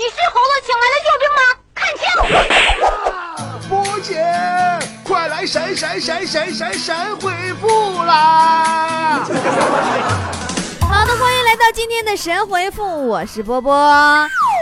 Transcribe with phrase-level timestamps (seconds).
[0.00, 1.42] 你是猴子请来的救兵吗？
[1.76, 2.08] 看清！
[3.68, 4.16] 波姐，
[5.04, 7.30] 快来闪闪闪闪闪闪回
[7.60, 9.22] 复啦！
[10.80, 13.70] 好的，欢迎来到今天的神回复，我是波波。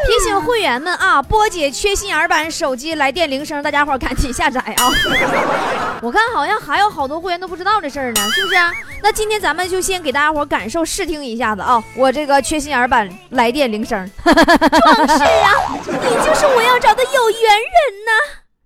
[0.09, 4.91] 提醒会员们啊，波姐缺心眼版手机来电铃声，大家伙赶紧下载啊！
[6.01, 8.57] 我看好像还有好多会员都不知道这事儿呢，是不是？
[9.03, 14.11] 那今天咱们就先给大家伙感受试听一下子啊，我这个缺心眼版来电铃声。
[14.25, 14.35] 壮
[15.19, 15.53] 士啊，
[15.85, 18.13] 你就是我要找的有缘人呐！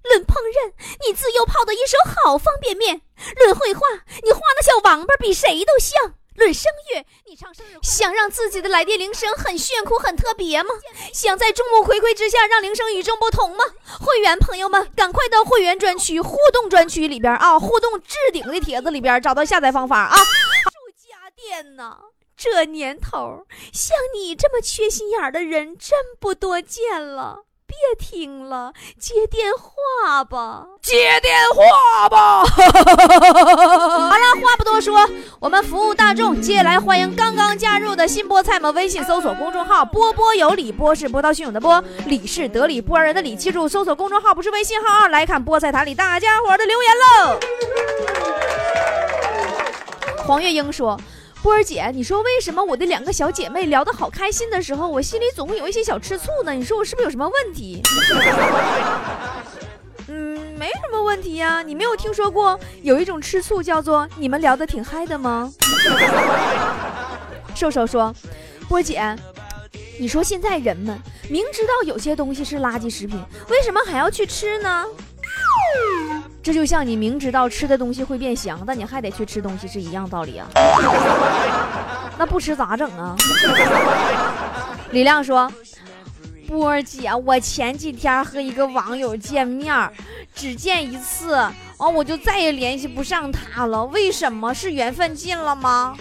[0.05, 0.72] 论烹饪，
[1.05, 3.00] 你自幼泡的一手好方便面；
[3.36, 3.80] 论绘画，
[4.22, 6.14] 你画的小王八比谁都像。
[6.36, 10.70] 论声乐，你唱生日想让自己的来电铃声很炫酷、很特别吗？
[11.12, 13.64] 想在众目睽睽之下让铃声与众不同吗？
[14.00, 20.16] 会员朋友们，赶快到会员专区、互动专区里边啊，互动置顶的帖子里边找到下载方法啊。
[20.16, 21.98] 住家电呢，
[22.36, 27.44] 这年头像你这么缺心眼的人真不多见了。
[27.72, 32.44] 别听了，接电话吧，接电话吧。
[32.44, 32.58] 好
[34.10, 35.08] 了，话不多说，
[35.41, 36.38] 我们服务大众。
[36.38, 43.34] 接下来欢迎刚刚加入的新菠菜们，微信搜索公众号“波波有理”，波是波涛汹涌的波，理是得理不饶人的理。
[43.34, 45.08] 记住，搜索公众号不是微信号啊！
[45.08, 47.38] 来看菠菜坛里大家伙的留言喽。
[50.27, 51.00] 黄月英说。
[51.42, 56.52] 波儿姐，你说为什么我的两个小姐妹聊得好开心的时候，我心里总会有一些小吃醋呢？
[56.52, 57.82] 你说我是不是有什么问题？
[60.06, 61.60] 嗯，没什么问题呀。
[61.60, 65.52] 你没有听说过有一种吃醋叫做你们聊得挺嗨的吗？
[67.56, 68.14] 瘦瘦说，
[68.68, 69.02] 波儿姐，
[69.98, 70.96] 你说现在人们
[71.28, 74.86] 明知道有些东西是垃圾食品，为什么还要去吃呢？
[76.42, 80.46] 这就像你明知道吃的东西会变香，但你还得去吃东西是一样道理啊。
[82.18, 83.14] 那不吃咋整啊？
[84.90, 85.50] 李亮说
[86.48, 89.74] ：“波儿姐，我前几天和一个网友见面，
[90.34, 91.34] 只见一次，
[91.78, 93.84] 完我就再也联系不上他了。
[93.86, 95.94] 为什么是缘分尽了吗？”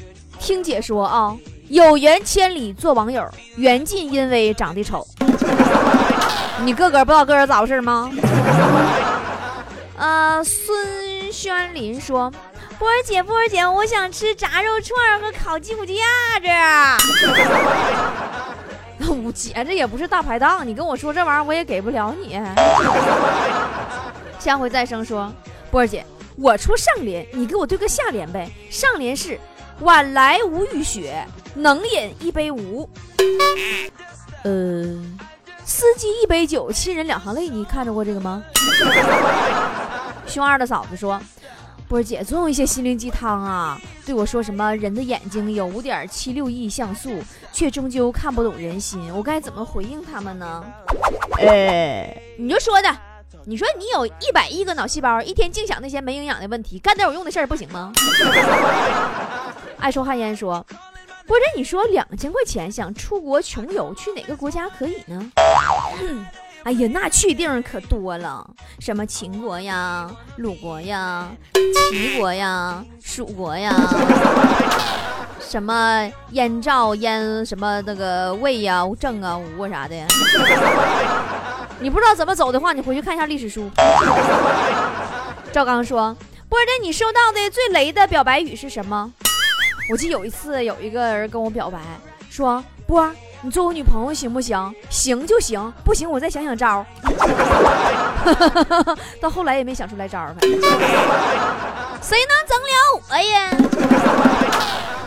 [0.38, 1.34] 听姐说啊，
[1.68, 3.26] 有缘千里做网友，
[3.56, 5.06] 缘尽因为长得丑。
[6.60, 8.10] 你个个不知道个个咋回事吗？
[9.96, 12.32] 呃，孙宣林说
[12.78, 15.94] ：“波儿姐，波儿姐，我想吃炸肉串和烤鸡骨架
[16.40, 16.48] 子。
[19.24, 22.40] 我姐这也不是大排档，你跟我说这玩意儿我也给不了你。
[24.40, 25.32] 下回再生说，
[25.70, 26.04] 波儿姐，
[26.36, 28.50] 我出上联，你给我对个下联呗。
[28.70, 29.38] 上联是
[29.80, 32.88] 晚来无雨雪，能饮一杯无。
[34.42, 35.00] 呃。”
[35.64, 38.42] 司机一杯酒，亲人两行泪，你看着过这个吗？
[40.26, 41.20] 熊二的嫂子说
[41.88, 47.22] ：“波儿姐总有一些心灵鸡汤啊，对我说什么人的眼睛有五点七六亿像素，
[47.52, 50.64] 却终究看不懂人心，我该怎么回应他们呢？”
[51.40, 52.88] 哎，你就说的，
[53.44, 57.92] 你说你有一百亿个脑细胞，一天净想那些没营养的问题，干点有用的事儿不行吗？
[59.78, 60.64] 爱抽旱烟说。
[61.26, 65.30] 或者你说两千块钱想出国穷游，去哪个国家可以呢？
[66.64, 68.48] 哎呀，那去地方可多了，
[68.78, 71.28] 什么秦国呀、鲁国呀、
[71.90, 73.74] 齐国呀、蜀国呀，
[75.40, 79.96] 什么燕赵燕什么那个魏呀、郑啊、吴啊啥的。
[81.80, 83.68] 你不知道怎么走的话，你回去看一下历史书。
[85.52, 86.16] 赵刚说
[86.48, 89.12] ：“波儿你收到的最雷的表白语是什么？”
[89.90, 91.78] 我记得有一次，有一个人跟我表白，
[92.30, 93.10] 说：“波，
[93.42, 94.74] 你做我女朋友行不行？
[94.88, 96.84] 行就行，不行我再想想招。
[99.20, 103.50] ”到后来也没想出来招儿，谁能整了我呀？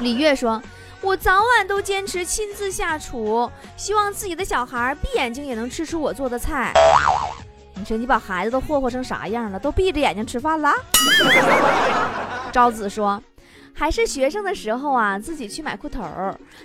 [0.01, 0.61] 李月说
[1.01, 6.71] ：“我早晚都坚持亲自下厨，希望自己的小孩闭眼睛也能吃出我做的菜。”
[7.73, 9.59] 你说你把孩子都霍霍成啥样了？
[9.59, 10.71] 都闭着眼睛吃饭了？
[12.53, 13.19] 昭子说。
[13.77, 16.03] 还是学生的时候啊，自己去买裤头，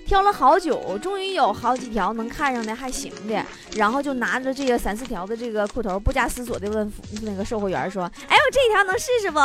[0.06, 3.44] 挑了好久，终于有好几条能看上的还行的，
[3.76, 6.90] 然后就拿着这个三四条的这个裤头，不加思索的问
[7.22, 9.38] 那个售货员说：“哎，我这一条能试试不？”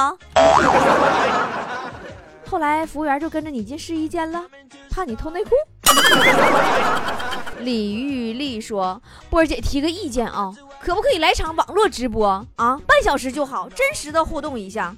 [2.50, 4.46] 后来服务员就跟着你进试衣间了，
[4.90, 5.52] 怕你偷内裤。
[7.60, 12.80] 李玉丽说：“波儿姐提个意见啊，可不可以来场网络直播啊？
[12.88, 14.96] 半小时就好，真实的互动一下。”。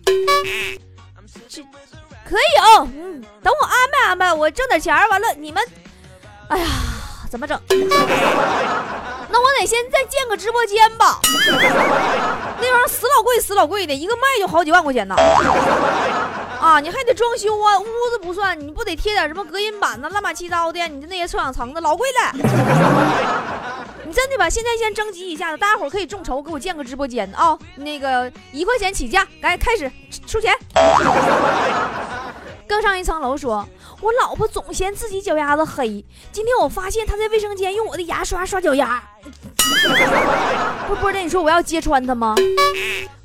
[2.29, 5.63] 可以哦，嗯，等我安排安排，我挣点钱完了你们，
[6.49, 6.67] 哎呀，
[7.29, 7.59] 怎么整？
[9.31, 11.19] 那我得先再建个直播间吧。
[12.61, 15.15] 那玩意儿死老贵，死老贵的，一个卖就好几万块钱呢。
[16.61, 22.31] 啊，你还得装修啊，屋子不算，你不得贴点什么隔音板呢，乱七八糟的，你就那些臭氧层子老贵了。
[24.05, 24.49] 你真的吧？
[24.49, 29.91] 现在先征集一下子，大家伙可以众筹给我建个直播间啊、那个一块钱起价，来开始
[30.27, 30.53] 出钱。
[32.69, 33.67] 更上一层楼说，
[33.99, 39.03] 我老婆总嫌自己脚丫子黑，今天我发现她在卫生间用我的牙刷刷脚丫。
[40.87, 42.35] 不波姐，你说我要揭穿她吗？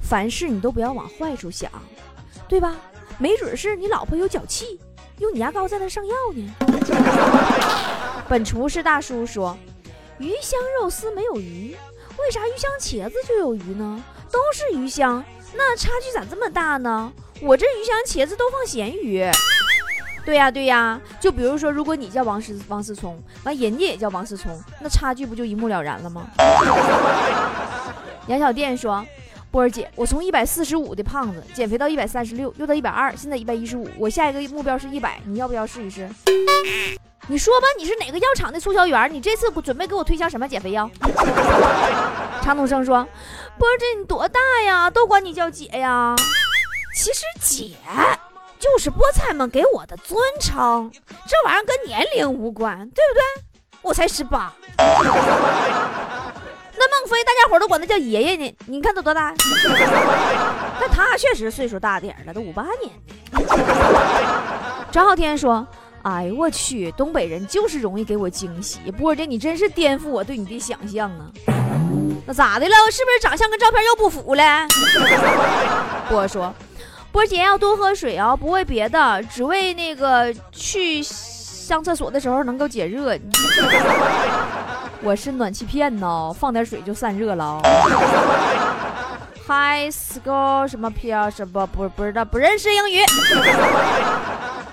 [0.00, 1.70] 凡事你都不要往坏处想，
[2.48, 2.74] 对吧？
[3.18, 4.80] 没准是你老婆有脚气，
[5.18, 6.54] 用你牙膏在那上药呢。
[8.26, 9.54] 本厨师大叔说，
[10.16, 11.76] 鱼香肉丝没有鱼，
[12.18, 14.02] 为啥鱼香茄子就有鱼呢？
[14.32, 17.12] 都是鱼香，那差距咋这么大呢？
[17.42, 19.24] 我这鱼香茄子都放咸鱼。
[20.24, 26.26] 对呀、对呀、就比如说，如果你叫王思王思聪，完人家也叫王思聪，那差距不就一目了然了吗？
[28.28, 29.04] 杨小店说
[29.52, 36.08] ：“波儿姐，我从一百四十五的胖子减肥到一百三十六，又到一百二，现在一百一十五，我下一个目标是一百，你要不要试一试？”
[37.28, 39.12] 你说吧，你是哪个药厂的促销员？
[39.12, 40.90] 你这次准备给我推销什么减肥药？
[42.40, 43.06] 常东升说
[43.58, 44.88] ：“波儿姐，你多大呀？
[44.88, 46.16] 都管你叫姐呀？
[46.94, 47.76] 其实姐
[48.58, 50.90] 就是菠菜们给我的尊称，
[51.26, 53.20] 这玩意儿跟年龄无关，对不对？
[53.82, 54.52] 我才十八。
[56.76, 59.34] 那孟非大家伙都管他叫爷爷呢，你看他多大？
[60.80, 62.92] 那他确实岁数大点了，都五八年
[63.32, 63.40] 的。
[64.92, 65.66] 张浩天说。
[66.02, 68.78] 哎呦我去，东北人就是容易给我惊喜。
[68.90, 71.32] 波姐，你真是颠覆我对你的想象啊！
[72.26, 72.76] 那咋的了？
[72.92, 74.66] 是不是长相跟照片又不符了？
[76.10, 76.54] 波说，
[77.14, 83.16] 波姐要多喝水啊，不为别的，只为那个去上厕所的时候能够解热。
[85.00, 87.62] 我是暖气片呢，放点水就散热了。
[89.46, 93.04] Hi school 什么 P 什么不不知道不认识英语，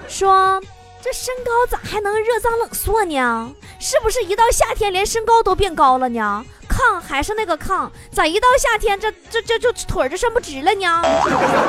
[0.07, 0.59] 说。
[1.03, 3.51] 这身高咋还能热胀冷缩呢？
[3.79, 6.45] 是不是一到夏天连身高都变高了呢？
[6.81, 11.01] 炕还是那个炕，咋一到夏天这这这就腿就伸不直了呢？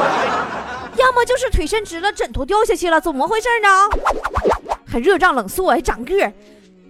[0.96, 3.68] 要么就是腿伸直了，枕头掉下去了，怎么回事呢？
[4.86, 6.32] 还热胀冷缩，还长个儿？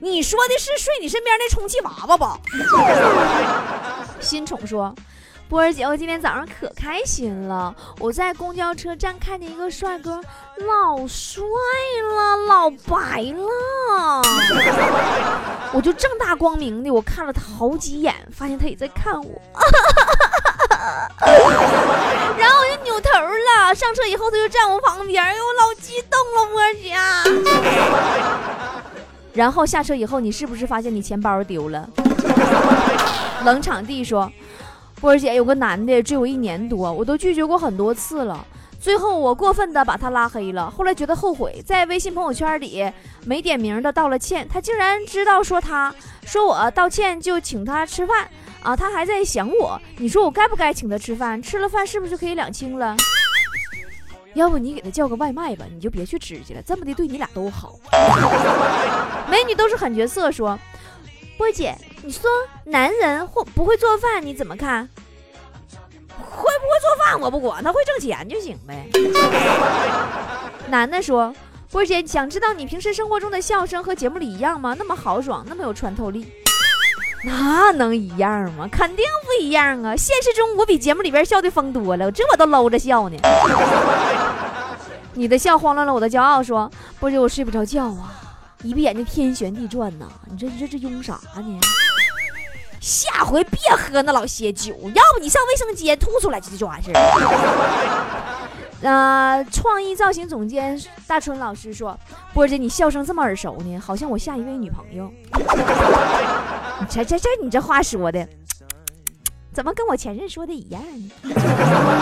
[0.01, 2.39] 你说的是睡你身边那充气娃娃吧？
[4.21, 4.95] 新宠说。
[5.49, 7.75] 波儿姐，我今天早上可开心了。
[7.99, 10.19] 我在公交车站看见一个帅哥，
[10.57, 11.45] 老帅
[12.09, 13.49] 了，老白了。
[13.97, 14.23] 啊
[15.73, 19.41] 我就正大光明的，我看了他好几眼，发现他也在看我。
[22.39, 26.95] 然后我就扭头了，上车以后他就站我旁边，哎呦，我老激动了，波儿姐。
[29.33, 31.89] 然后下车以后，你是不是发现你钱包丢了？
[33.45, 34.31] 冷场地说。
[35.01, 38.47] 波儿姐有个男的追我一年多，我都拒绝过很多次了。
[38.83, 42.85] 最后我过分的把他拉黑了，后来觉得后悔，在微信朋友圈里
[43.25, 44.45] 没点名的道了歉。
[44.49, 45.95] 他竟然知道说他
[46.27, 48.29] 说我道歉就请他吃饭
[48.61, 49.81] 啊，他还在想我。
[49.99, 51.41] 你说我该不该请他吃饭？
[51.41, 52.97] 吃了饭是不是就可以两清了？
[54.35, 57.79] 要不你给他叫个外卖吧，你就别去吃去了，这么的对你俩都好。
[59.31, 60.59] 美女都是狠角色说。
[61.39, 62.29] 波姐，你说
[62.65, 64.89] 男人会不会做饭你怎么看？
[66.83, 68.89] 做饭我不管，他会挣钱就行呗。
[70.69, 71.33] 男的说
[71.71, 74.75] ：“波姐，想知道你平时生活中的笑声和节目里一样吗？
[74.77, 76.27] 那么豪爽，那么有穿透力。”
[77.25, 78.67] 那能一样吗？
[78.73, 79.95] 肯定不一样啊！
[79.95, 83.17] 现实中我比节目里边笑的疯多了，这我都搂着笑呢。
[85.15, 88.19] 你的笑慌乱了我的骄傲，说：“波姐，我睡不着觉啊。”
[88.65, 90.07] 一闭眼睛天旋地转呐！
[90.31, 91.61] 你这你这这拥啥呢？
[92.83, 96.99] 下回别喝那老些酒，要不你上卫生间吐出来就就完事儿。
[98.83, 101.97] 呃，创意造型总监大春老师说
[102.35, 105.09] ：“波姐，你笑声这么耳熟呢，好像我下一位女朋友。
[106.81, 108.29] ”你这这这，你这话说的，
[109.55, 110.83] 怎么跟我前任说的一样
[111.23, 111.35] 呢？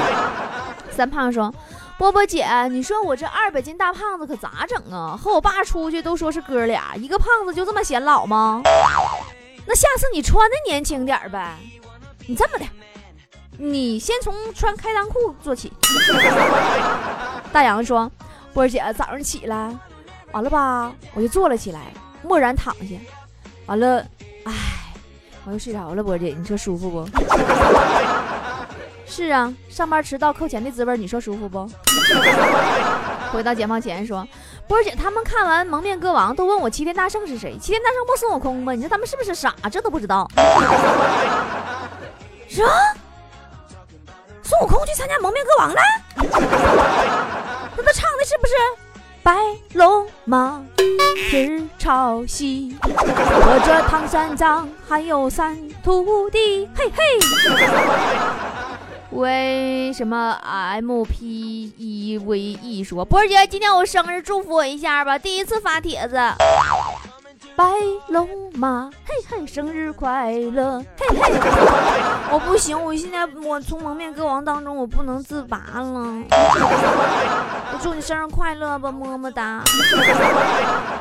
[0.91, 1.55] 三胖说。
[1.99, 5.15] 波波姐，你说我这二百斤大胖子可咋整啊？
[5.23, 8.63] 和我爸出去都说是哥俩，一个胖子就这么显老吗？
[9.67, 11.57] 那下次你穿的年轻点呗。
[12.27, 12.65] 你这么的，
[13.59, 15.73] 你先从穿开裆裤做起。
[17.53, 18.11] 大杨说
[18.55, 19.77] ：“波姐，早上起来
[20.33, 22.95] 完了吧，我就坐了起来，默然躺下，
[23.67, 24.07] 完了，
[24.45, 24.53] 哎，
[25.45, 26.03] 我又睡着了。
[26.03, 27.09] 波姐，你说舒服不？”
[29.07, 31.69] 是啊，上班迟到扣钱的滋味，你说舒服不？
[33.33, 34.27] 回到解放前说，
[34.71, 37.59] 波儿姐他们看完《蒙面歌王》都问我齐天大圣是谁？
[37.61, 38.73] 齐天大圣不孙悟空吗？
[38.73, 39.53] 你说他们是不是傻？
[39.69, 40.31] 这都不知道？
[42.47, 42.71] 什么？
[44.45, 45.81] 孙悟空去参加《蒙面歌王》了？
[47.77, 48.55] 那他唱的是不是
[49.25, 49.37] 《白
[49.73, 50.63] 龙马，
[51.29, 57.03] 天儿朝西，我这唐三藏还有三徒弟，嘿嘿。
[59.11, 65.19] 为什么 M P E V E 说波姐今天我生日，祝福我一下吧！
[65.19, 66.17] 第一次发帖子，
[67.57, 67.65] 白
[68.07, 71.33] 龙马，嘿嘿，生日快乐，嘿嘿！
[72.31, 76.23] 我不行，我现在我从蒙面歌王当中我不能自拔了。
[76.31, 79.61] 我祝你生日快乐吧，么么哒。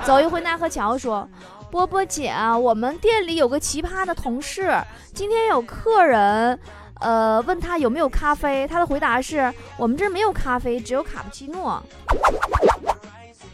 [0.03, 1.29] 走一回奈何桥说，
[1.69, 4.75] 波波姐，我们店里有个奇葩的同事，
[5.13, 6.59] 今天有客人。
[6.99, 11.81] 呃，问他有没有咖啡，他的回答是我们这没有咖啡，只有卡布奇诺。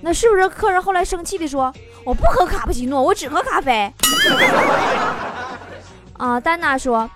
[0.02, 1.74] 那是不是客人后来生气的说，
[2.04, 3.92] 我不喝卡布奇诺，我只喝咖啡？
[6.18, 7.10] 啊，丹娜说，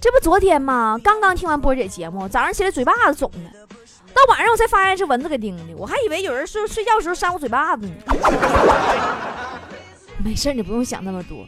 [0.00, 0.98] 这不昨天吗？
[1.02, 3.66] 刚刚听完波姐节目，早上起来嘴巴子肿的，
[4.14, 7.94] 到晚上我才发现是蚊子给叮的，我还以为有人睡睡觉时候扇我嘴巴子呢。
[10.24, 11.46] 没事，你不用想那么多，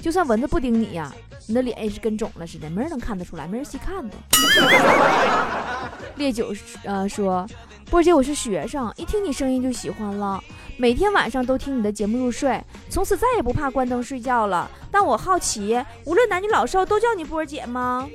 [0.00, 1.12] 就算蚊子不叮你呀。
[1.46, 4.14] 你的脸也是跟肿了似的，没人能看得出来，没人细看的。
[6.14, 6.54] 烈酒
[6.84, 7.44] 呃说，
[7.90, 10.40] 波姐我是学生，一听你声音就喜欢了，
[10.76, 14.70] 每天晚上都听你的节目入睡，从此再也不怕关灯睡觉了。
[14.92, 18.08] 但我好奇，无论男女老少都叫你波姐吗？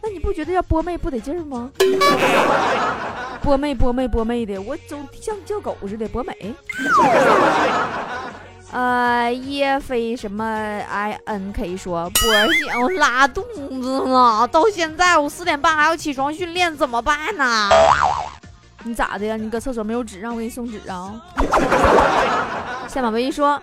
[0.00, 1.68] 那你不觉得叫波妹不得劲儿吗？
[3.42, 6.54] 波妹波妹波妹的，我总像叫狗似的，波美。
[8.72, 17.70] 呃，叶飞什么 i n k 说波儿姐，我拉肚子了，到现在我四点半还要起床训练，怎么办呢？
[18.82, 19.36] 你咋的呀？
[19.36, 21.14] 你搁厕所没有纸，让我给你送纸啊？
[22.88, 23.60] 夏马威说，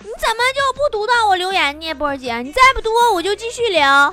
[0.00, 1.94] 你怎么就不读到我留言呢？
[1.94, 4.12] 波儿姐，你再不读我就继续聊。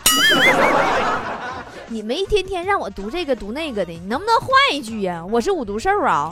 [1.90, 5.24] 你们一天天让我读这个读那个的，你能不能换一句呀？
[5.30, 6.30] 我是五毒兽啊。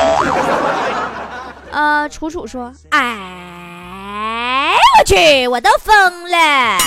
[1.72, 6.78] 呃，楚楚说：“哎，我去，我都疯了！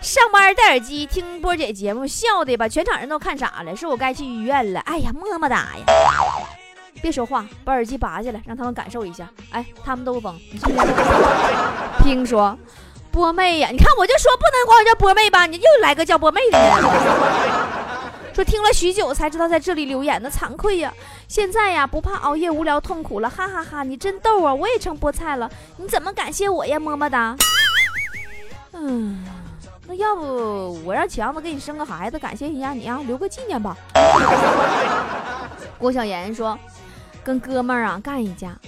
[0.00, 3.76] 上班戴耳机听波姐节目，笑的把全场人都看傻了。
[3.76, 4.80] 是我该去医院了。
[4.80, 5.84] 哎呀，么么哒呀！
[7.02, 9.28] 别说话，把耳机拔下来，让他们感受一下。
[9.50, 10.34] 哎，他们都疯。
[12.02, 12.58] 听说
[13.10, 16.58] 波妹呀，你看我就说不能管我叫波妹吧，你又来个叫波妹的。”
[18.34, 20.92] 说听了许久才知道在这里留言的惭愧呀！
[21.28, 23.84] 现在呀不怕熬夜无聊痛苦了，哈哈哈！
[23.84, 24.52] 你真逗啊！
[24.52, 26.76] 我也成菠菜了，你怎么感谢我呀？
[26.80, 27.36] 么么哒。
[28.72, 29.24] 嗯，
[29.86, 33.76] 那要不我让强子给你生个孩子，感谢一下你啊，留个纪念吧。
[35.78, 36.58] 郭小妍说，
[37.22, 38.58] 跟哥们儿啊干一架，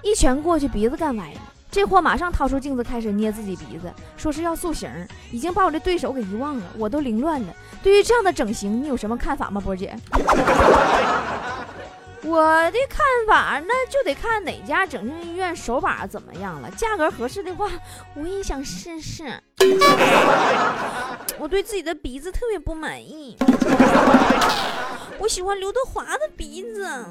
[0.00, 1.40] 一拳过去鼻子干歪了。
[1.70, 4.90] 这货马上掏出镜子开始捏自己鼻子，说是要塑形，
[5.30, 7.54] 已经把我的对手给遗忘了，我都凌乱了。
[7.82, 9.94] 对于这样的整形，你有什么看法吗，波姐？
[12.24, 16.70] 我的看法，那就得看哪家整形医院手法怎么样了。
[16.70, 17.70] 价格合适的话，
[18.14, 19.40] 我也想试试。
[21.38, 23.36] 我对自己的鼻子特别不满意，
[25.18, 27.04] 我喜欢刘德华的鼻子。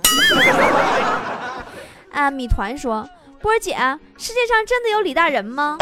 [2.12, 3.08] 啊，米团说。
[3.40, 3.72] 波姐，
[4.18, 5.78] 世界上真的有李大人吗？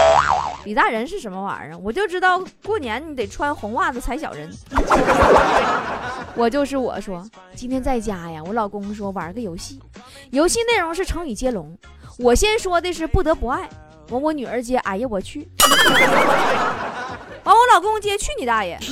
[0.65, 1.77] 李大人是什么玩意儿？
[1.77, 4.50] 我就知道过年你得穿红袜子踩小人。
[6.35, 7.24] 我就是我说，
[7.55, 9.79] 今天在家呀，我老公说玩个游戏，
[10.31, 11.77] 游戏内容是成语接龙。
[12.19, 13.69] 我先说的是不得不爱，
[14.09, 15.47] 完我女儿接哎呀我去，
[17.43, 18.77] 完我老公接去你大爷。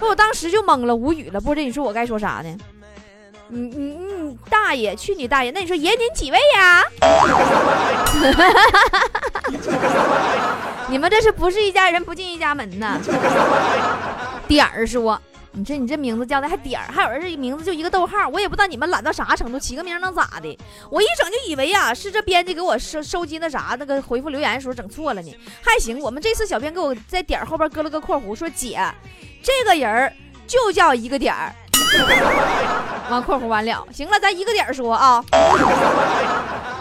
[0.00, 2.56] 我当时就懵了，无语了，不知道你说我该说啥呢？
[3.48, 5.52] 你你你大爷，去你大爷！
[5.52, 6.82] 那你说爷您几位呀？
[10.88, 12.98] 你们这是不是一家人不进一家门呢？
[14.48, 15.20] 点儿说，
[15.52, 20.58] 你这你这名字叫的还点儿，还有人这名字就一个逗号，我也不知道你们懒到啥程度，起个名能咋的？
[20.90, 25.32] 我一整就以为呀，是这编辑给我收收集那啥那个回复留言的时候整错了呢。
[25.62, 28.80] 还行，我们这次小编给我在点儿后边搁了个括弧，说姐，
[29.40, 30.12] 这个人儿
[30.48, 31.54] 就叫一个点儿。
[33.10, 35.24] 完括弧完了，行了，咱一个点说啊。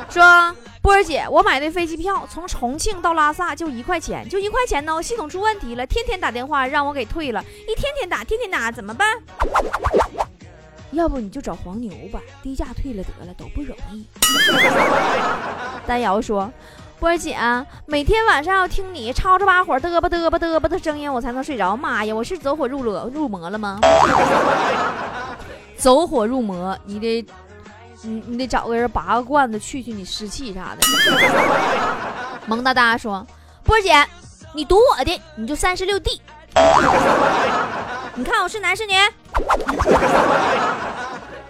[0.10, 9.07] 说波儿姐，我买的飞机票从重庆到拉萨就一块钱，就一块钱呢，系统出问题了，天天打电话让我给退了，一天天打，天天打，怎么办？
[10.91, 14.07] 要不你就找黄牛吧，低价退了得了，都不容易。
[15.86, 16.51] 丹瑶说。
[17.00, 17.38] 波姐，
[17.86, 21.75] 每天晚上要听你吵吵把火嘚吧嘚吧嘚吧的声音，我才能睡着。
[21.75, 23.80] 妈呀，我是走火入了入魔了吗？
[25.78, 27.25] 走火入魔，你得
[28.02, 30.88] 你你得找个人拔个罐子去去你湿气啥的。
[32.48, 33.25] 萌哒哒说，
[33.64, 33.94] 波姐，
[34.54, 36.22] 你读我的，你就三十六 D。
[38.16, 38.94] 你看我是男是女？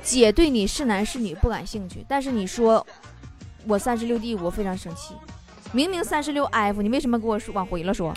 [0.02, 2.86] 姐对你是男是女不感兴趣，但是你说
[3.68, 5.16] 我三十六 D，我非常生气。
[5.72, 8.14] 明明三十六 F，你为什么给我说往回了说？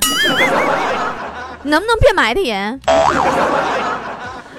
[1.65, 2.81] 能不能别埋汰人？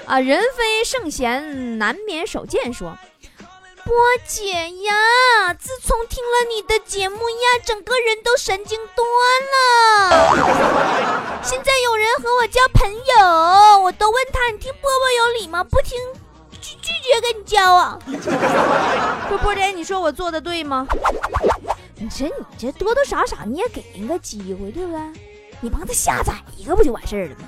[0.06, 2.74] 啊，人非圣贤，难免手贱。
[2.74, 2.98] 说，
[3.86, 9.06] 波姐呀，自从听了你的节目呀，整个人都神经多
[9.54, 10.30] 了。
[11.44, 15.64] 现在有人和我交朋友，我都问他，你听波波有理吗？
[15.64, 15.98] 不听，
[16.90, 18.00] 拒拒绝跟你交往。
[19.30, 20.88] 波波姐，你说我做的对吗？
[21.96, 25.00] 你这你这多多少少你也给人个机会，对不对？
[25.62, 27.48] 你帮他下载一个不就完事儿了吗？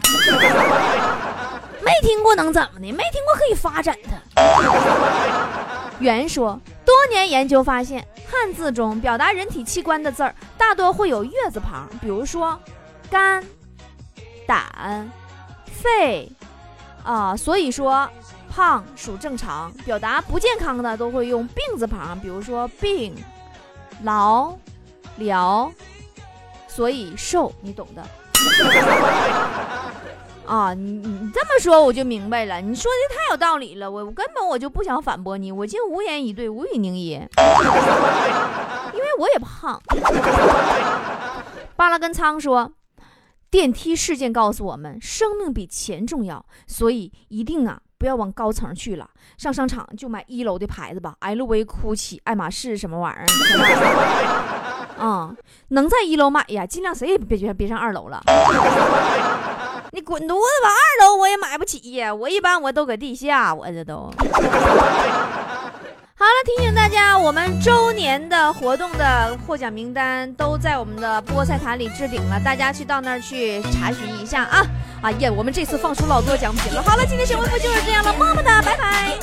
[1.81, 2.91] 没听过能怎么的？
[2.91, 4.11] 没听过可以发展他。
[5.99, 12.59] 原说，多年研究发现，汉字中表达人体器官的字儿大多会有月字旁，比如说
[13.09, 13.43] 肝、
[14.45, 15.09] 胆、
[15.65, 16.29] 肺
[17.03, 17.35] 啊。
[17.37, 18.09] 所以说，
[18.51, 23.15] 胖属正常，表达不健康的都会用病字旁，比如说病。
[24.03, 24.53] 劳
[25.17, 25.71] 疗，
[26.67, 28.03] 所以瘦，你懂的。
[30.45, 37.29] 啊，你你这么说我就明白了，你说的太有道理了，我我根本我就不想反驳你，我竟无言以对，无语凝噎，
[38.93, 39.79] 因为我也胖。
[41.75, 42.73] 巴拉根仓说，
[43.49, 47.81] 电梯事件告诉我们，生命比钱重要，所以一定啊。
[48.01, 53.25] 不要往高层去了，上商场就买一楼的牌子吧，LV、GUCCI、爱马仕什么玩意儿？
[54.97, 55.31] 啊，
[55.69, 58.19] 能在一楼买呀，尽量谁也别别别上二楼了。
[59.93, 64.11] 你滚犊子吧，二楼我也买不起呀，我一般我都搁地下，我这都。
[66.21, 74.63] 好了，提醒大家，我们周年的活动的获奖名单都在我们的菠菜坛里置顶了，大家去到那儿去查询一下啊！
[75.01, 76.83] 哎呀，我们这次放出老多奖品了。
[76.83, 79.17] 好了，今天小微博就是这样了，么么哒，拜拜。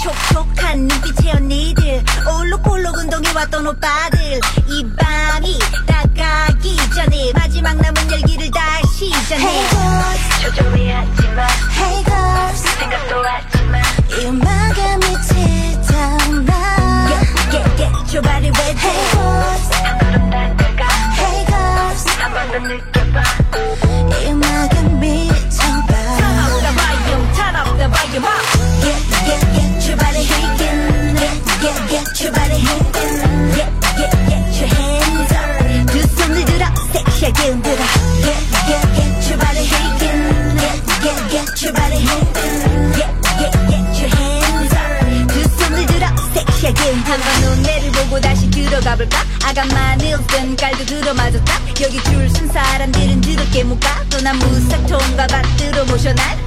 [0.00, 9.10] 촉촉한 눈빛의 언니들 올록볼록 운동해 왔던 오빠들 이 밤이 다가기 전에 마지막 남은 열기를 다시
[9.28, 9.44] 전해.
[9.44, 12.62] Hey boys 초조해하지마 Hey girls.
[12.78, 13.78] 생각도 하지마
[14.10, 15.29] 이 음악에미치
[49.00, 51.54] 가 볼까 아가마늘 든 깔도 들어맞았다.
[51.80, 56.44] 여기 줄 쓴 사람들은 드럽게 못 가 또 난 무삭 통과 받들어 모셔 난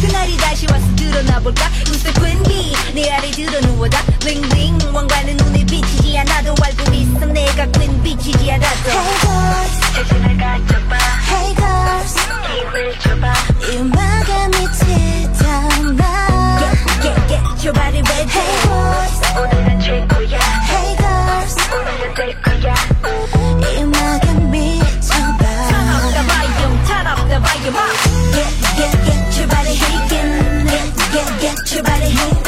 [0.00, 1.64] 그날이 다시 와서 드러나 볼까?
[1.88, 3.98] 웃을 끈기 내 아래 들어 누워다.
[4.26, 7.26] 윙윙 왕관은 눈에 비치지 않아도 알고 있어.
[7.26, 8.90] 내가 끈 비치지 않아도.
[8.90, 9.80] Hey girls.
[9.94, 10.96] 자신을 가져봐
[11.30, 12.18] Hey girls.
[12.58, 13.34] 힘을 줘봐
[13.72, 16.02] 이 음악에 미치잖아.
[17.00, 20.73] Get get get your body ready Hey girls 오늘은 최고야
[22.23, 22.73] 될 거야
[23.61, 25.39] 이 음악에 미쳐봐
[25.69, 27.91] Turn up the volume turn up the volume up
[28.33, 30.31] Get get get your body shaking
[30.65, 32.42] Get get get your body moving